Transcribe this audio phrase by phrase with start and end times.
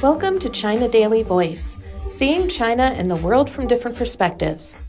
[0.00, 4.80] Welcome to China Daily Voice, seeing China and the world from different perspectives.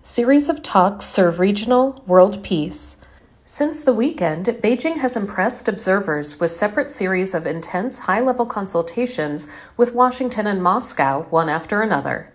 [0.00, 2.96] Series of talks serve regional world peace.
[3.44, 9.48] Since the weekend, Beijing has impressed observers with separate series of intense high level consultations
[9.76, 12.33] with Washington and Moscow, one after another.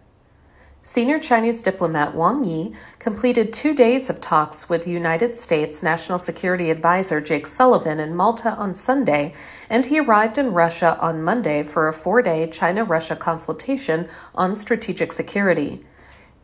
[0.81, 6.71] Senior Chinese diplomat Wang Yi completed two days of talks with United States National Security
[6.71, 9.33] Advisor Jake Sullivan in Malta on Sunday,
[9.69, 14.55] and he arrived in Russia on Monday for a four day China Russia consultation on
[14.55, 15.85] strategic security.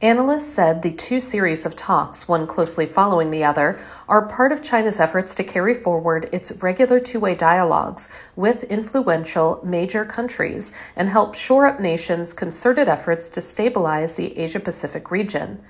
[0.02, 4.62] Analysts said the two series of talks, one closely following the other, are part of
[4.62, 11.08] China's efforts to carry forward its regular two way dialogues with influential major countries and
[11.08, 15.62] help shore up nations' concerted efforts to stabilize the Asia Pacific region.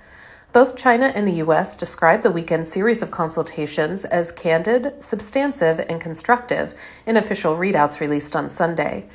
[0.53, 1.75] Both China and the U.S.
[1.75, 6.73] described the weekend series of consultations as candid, substantive, and constructive
[7.05, 9.07] in official readouts released on Sunday.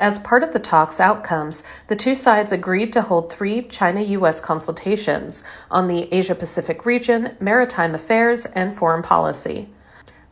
[0.00, 4.40] As part of the talks' outcomes, the two sides agreed to hold three China U.S.
[4.40, 9.68] consultations on the Asia Pacific region, maritime affairs, and foreign policy.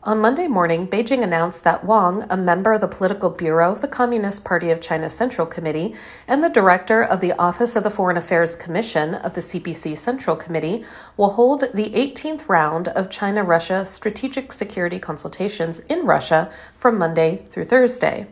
[0.03, 3.89] On Monday morning, Beijing announced that Wang, a member of the political bureau of the
[3.89, 5.93] Communist Party of China Central Committee
[6.29, 10.37] and the director of the Office of the Foreign Affairs Commission of the CPC Central
[10.37, 10.85] Committee,
[11.17, 17.45] will hold the 18th round of China Russia strategic security consultations in Russia from Monday
[17.49, 18.27] through Thursday.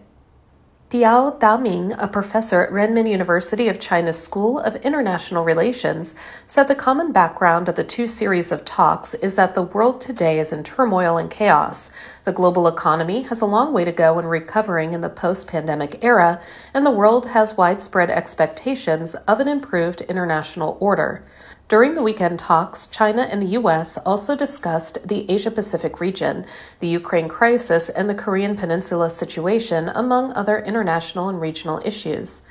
[0.92, 6.14] Diao Daming, a professor at Renmin University of China's School of International Relations,
[6.46, 10.40] said the common background of the two series of talks is that the world today
[10.40, 11.92] is in turmoil and chaos.
[12.24, 16.04] The global economy has a long way to go in recovering in the post pandemic
[16.04, 16.40] era,
[16.72, 21.24] and the world has widespread expectations of an improved international order.
[21.68, 23.98] During the weekend talks, China and the U.S.
[23.98, 26.46] also discussed the Asia Pacific region,
[26.80, 32.44] the Ukraine crisis, and the Korean Peninsula situation, among other international and regional issues.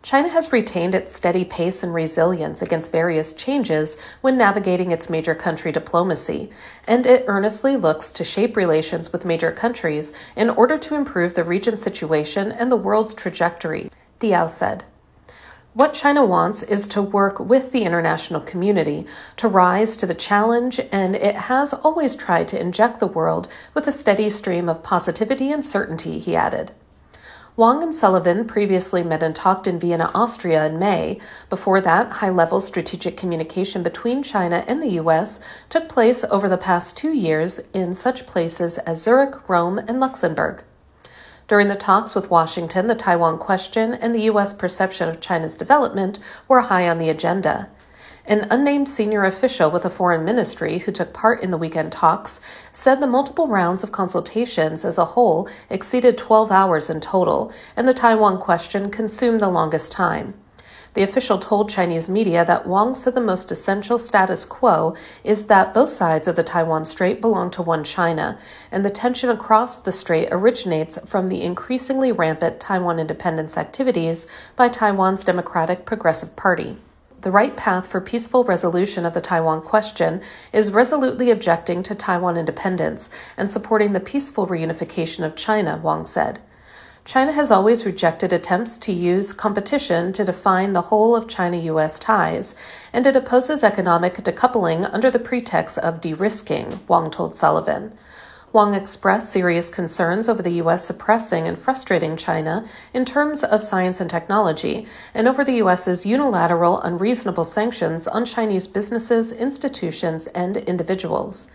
[0.00, 5.34] China has retained its steady pace and resilience against various changes when navigating its major
[5.34, 6.48] country diplomacy,
[6.86, 11.44] and it earnestly looks to shape relations with major countries in order to improve the
[11.44, 14.84] region's situation and the world's trajectory, Diao said.
[15.74, 19.06] What China wants is to work with the international community
[19.36, 23.86] to rise to the challenge, and it has always tried to inject the world with
[23.86, 26.72] a steady stream of positivity and certainty, he added.
[27.54, 31.18] Wang and Sullivan previously met and talked in Vienna, Austria in May.
[31.50, 35.40] Before that, high level strategic communication between China and the U.S.
[35.68, 40.62] took place over the past two years in such places as Zurich, Rome, and Luxembourg.
[41.48, 44.52] During the talks with Washington, the Taiwan question and the U.S.
[44.52, 47.70] perception of China's development were high on the agenda.
[48.26, 52.42] An unnamed senior official with the foreign ministry who took part in the weekend talks
[52.70, 57.88] said the multiple rounds of consultations as a whole exceeded 12 hours in total, and
[57.88, 60.34] the Taiwan question consumed the longest time.
[60.98, 65.72] The official told Chinese media that Wang said the most essential status quo is that
[65.72, 68.36] both sides of the Taiwan Strait belong to one China,
[68.72, 74.26] and the tension across the strait originates from the increasingly rampant Taiwan independence activities
[74.56, 76.78] by Taiwan's Democratic Progressive Party.
[77.20, 80.20] The right path for peaceful resolution of the Taiwan question
[80.52, 86.40] is resolutely objecting to Taiwan independence and supporting the peaceful reunification of China, Wang said.
[87.08, 91.98] China has always rejected attempts to use competition to define the whole of China US
[91.98, 92.54] ties,
[92.92, 97.96] and it opposes economic decoupling under the pretext of de risking, Wang told Sullivan.
[98.52, 100.84] Wang expressed serious concerns over the U.S.
[100.84, 106.78] suppressing and frustrating China in terms of science and technology, and over the U.S.'s unilateral,
[106.82, 111.50] unreasonable sanctions on Chinese businesses, institutions, and individuals.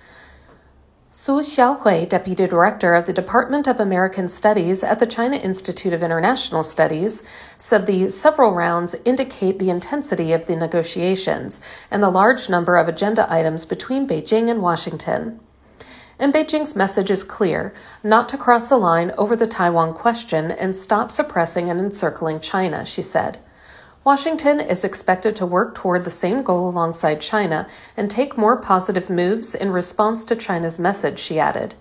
[1.15, 6.01] Su Xiaohui, Deputy Director of the Department of American Studies at the China Institute of
[6.01, 7.21] International Studies,
[7.59, 12.87] said the several rounds indicate the intensity of the negotiations and the large number of
[12.87, 15.39] agenda items between Beijing and Washington.
[16.17, 20.75] And Beijing's message is clear not to cross the line over the Taiwan question and
[20.75, 23.37] stop suppressing and encircling China, she said.
[24.05, 27.65] Washington is expected to work toward the same goal alongside China
[27.95, 31.75] and take more positive moves in response to China's message, she added.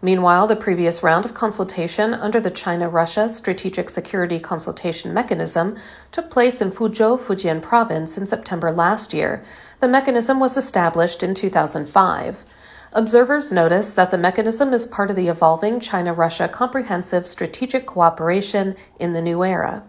[0.00, 5.76] Meanwhile, the previous round of consultation under the China Russia Strategic Security Consultation Mechanism
[6.10, 9.44] took place in Fuzhou, Fujian Province in September last year.
[9.80, 12.46] The mechanism was established in 2005.
[12.94, 18.74] Observers notice that the mechanism is part of the evolving China Russia Comprehensive Strategic Cooperation
[18.98, 19.82] in the New Era.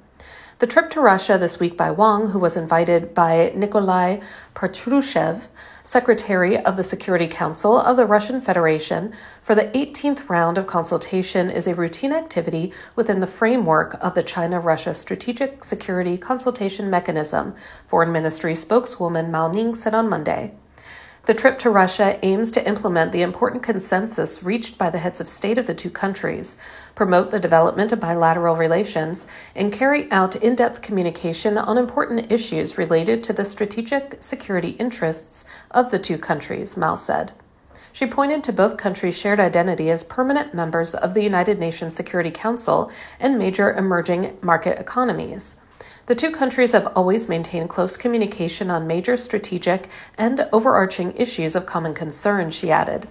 [0.60, 4.20] The trip to Russia this week by Wang, who was invited by Nikolai
[4.54, 5.44] Patrushev,
[5.86, 11.50] Secretary of the Security Council of the Russian Federation, for the 18th round of consultation
[11.50, 17.56] is a routine activity within the framework of the China Russia Strategic Security Consultation Mechanism,
[17.88, 20.52] Foreign Ministry spokeswoman Mao Ning said on Monday.
[21.30, 25.30] The trip to Russia aims to implement the important consensus reached by the heads of
[25.30, 26.58] state of the two countries,
[26.96, 32.80] promote the development of bilateral relations, and carry out in depth communication on important issues
[32.80, 37.32] related to the strategic security interests of the two countries, Mao said.
[37.94, 42.32] She pointed to both countries' shared identity as permanent members of the United Nations Security
[42.32, 45.58] Council and major emerging market economies.
[46.08, 49.88] The two countries have always maintained close communication on major strategic
[50.18, 53.08] and overarching issues of common concern, she added.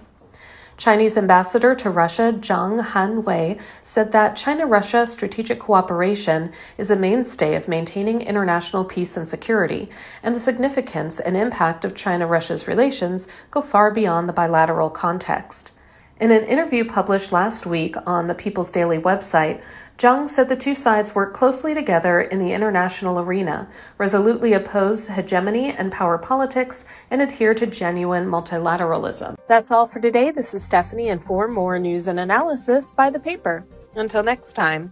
[0.79, 7.55] Chinese ambassador to Russia Zhang Hanwei said that China Russia strategic cooperation is a mainstay
[7.55, 9.89] of maintaining international peace and security,
[10.23, 15.73] and the significance and impact of China Russia's relations go far beyond the bilateral context.
[16.19, 19.61] In an interview published last week on the People's Daily website,
[19.97, 25.71] Zhang said the two sides work closely together in the international arena, resolutely oppose hegemony
[25.71, 29.37] and power politics, and adhere to genuine multilateralism.
[29.47, 30.29] That's all for today.
[30.31, 33.63] This is Stephanie, and for more news and analysis, buy the paper.
[33.95, 34.91] Until next time.